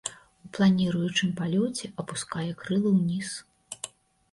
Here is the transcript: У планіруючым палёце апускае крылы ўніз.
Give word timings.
У 0.45 0.49
планіруючым 0.57 1.35
палёце 1.41 1.91
апускае 2.05 2.49
крылы 2.65 2.89
ўніз. 2.97 3.29